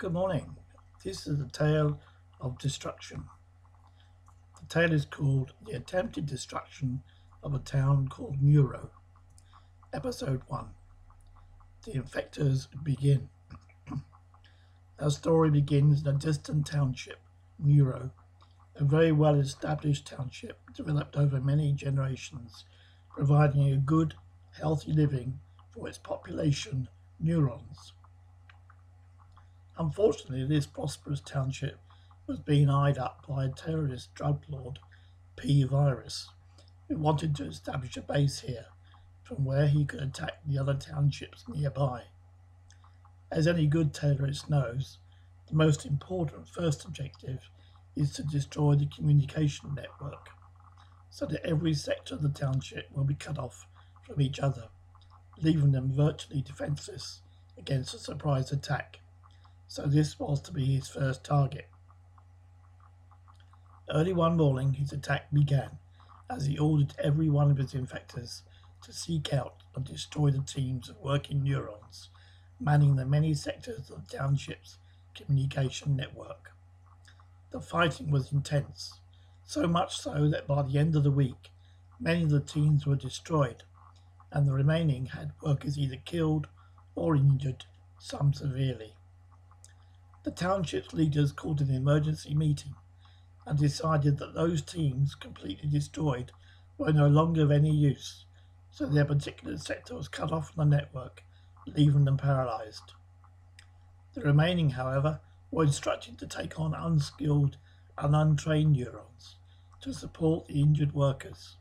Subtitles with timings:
[0.00, 0.56] Good morning.
[1.04, 2.00] This is the tale
[2.40, 3.24] of destruction.
[4.58, 7.02] The tale is called The Attempted Destruction
[7.42, 8.92] of a Town Called Neuro.
[9.92, 10.68] Episode 1
[11.84, 13.28] The Infectors Begin.
[14.98, 17.18] Our story begins in a distant township,
[17.58, 18.10] Neuro,
[18.76, 22.64] a very well established township developed over many generations,
[23.10, 24.14] providing a good,
[24.58, 25.40] healthy living
[25.74, 26.88] for its population,
[27.18, 27.92] neurons.
[29.80, 31.78] Unfortunately, this prosperous township
[32.26, 34.78] was being eyed up by a terrorist drug lord,
[35.36, 35.64] P.
[35.64, 36.28] Virus,
[36.86, 38.66] who wanted to establish a base here
[39.22, 42.02] from where he could attack the other townships nearby.
[43.32, 44.98] As any good terrorist knows,
[45.48, 47.48] the most important first objective
[47.96, 50.28] is to destroy the communication network
[51.08, 53.66] so that every sector of the township will be cut off
[54.06, 54.68] from each other,
[55.40, 57.22] leaving them virtually defenseless
[57.56, 59.00] against a surprise attack
[59.70, 61.68] so this was to be his first target.
[63.88, 65.78] Early one morning, his attack began
[66.28, 68.42] as he ordered every one of his infectors
[68.82, 72.08] to seek out and destroy the teams of working neurons
[72.58, 74.78] manning the many sectors of the township's
[75.14, 76.50] communication network.
[77.52, 78.98] The fighting was intense,
[79.44, 81.52] so much so that by the end of the week,
[82.00, 83.62] many of the teams were destroyed,
[84.32, 86.48] and the remaining had workers either killed
[86.96, 87.66] or injured,
[88.00, 88.96] some severely.
[90.22, 92.74] The township's leaders called an emergency meeting
[93.46, 96.30] and decided that those teams completely destroyed
[96.76, 98.26] were no longer of any use,
[98.70, 101.24] so their particular sector was cut off from the network,
[101.66, 102.92] leaving them paralyzed.
[104.12, 107.56] The remaining, however, were instructed to take on unskilled
[107.96, 109.36] and untrained neurons
[109.80, 111.56] to support the injured workers,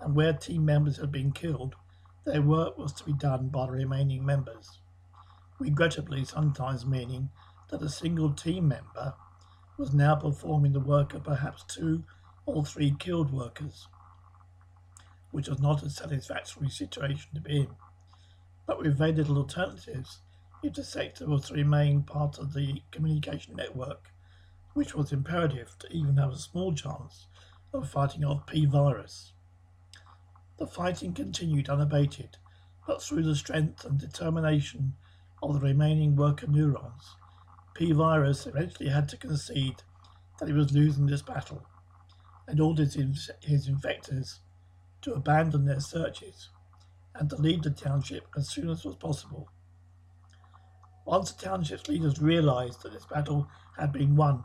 [0.00, 1.74] and where team members had been killed,
[2.26, 4.80] their work was to be done by the remaining members,
[5.58, 7.30] regrettably sometimes meaning
[7.68, 9.14] that a single team member
[9.76, 12.04] was now performing the work of perhaps two
[12.46, 13.86] or three killed workers,
[15.30, 17.68] which was not a satisfactory situation to be in.
[18.66, 20.20] But with very little alternatives,
[20.62, 24.10] if the sector was to remain part of the communication network,
[24.74, 27.26] which was imperative to even have a small chance
[27.72, 29.32] of fighting off P virus.
[30.58, 32.38] The fighting continued unabated,
[32.86, 34.94] but through the strength and determination
[35.42, 37.16] of the remaining worker neurons,
[37.78, 39.84] P Virus eventually had to concede
[40.40, 41.64] that he was losing this battle
[42.48, 44.40] and ordered his, his infectors
[45.02, 46.50] to abandon their searches
[47.14, 49.48] and to leave the township as soon as was possible.
[51.04, 53.46] Once the township's leaders realized that this battle
[53.76, 54.42] had been won,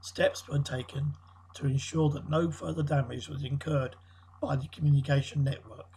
[0.00, 1.14] steps were taken
[1.54, 3.96] to ensure that no further damage was incurred
[4.40, 5.88] by the communication network.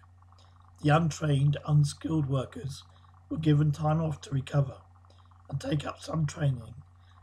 [0.81, 2.83] The untrained, unskilled workers
[3.29, 4.77] were given time off to recover
[5.49, 6.75] and take up some training,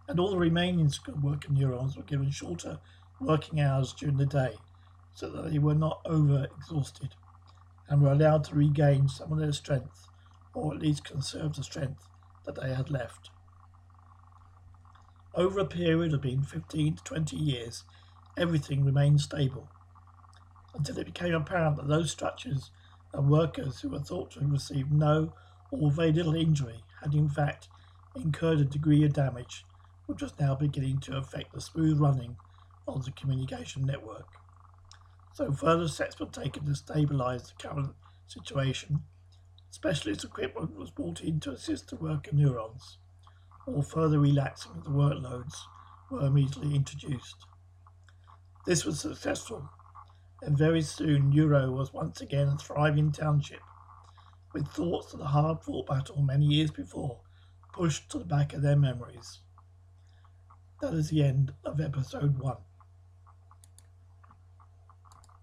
[0.08, 0.90] and all the remaining
[1.22, 2.78] worker neurons were given shorter
[3.20, 4.54] working hours during the day
[5.14, 7.14] so that they were not over exhausted
[7.88, 10.08] and were allowed to regain some of their strength
[10.54, 12.08] or at least conserve the strength
[12.44, 13.30] that they had left.
[15.34, 17.84] Over a period of being 15 to 20 years,
[18.36, 19.68] everything remained stable
[20.74, 22.70] until it became apparent that those structures
[23.12, 25.32] and workers who were thought to have received no
[25.70, 27.68] or very little injury had in fact
[28.16, 29.64] incurred a degree of damage
[30.06, 32.36] which was now beginning to affect the smooth running
[32.86, 34.26] of the communication network.
[35.32, 37.94] So further steps were taken to stabilise the current
[38.26, 39.00] situation.
[39.70, 42.98] Specialist equipment was brought in to assist the worker neurons,
[43.66, 45.54] or further relaxing of the workloads
[46.10, 47.46] were immediately introduced.
[48.66, 49.68] This was successful,
[50.42, 53.62] and very soon Neuro was once again a thriving township,
[54.52, 57.23] with thoughts of the hard-fought battle many years before
[57.84, 59.40] pushed to the back of their memories.
[60.80, 62.56] That is the end of episode one.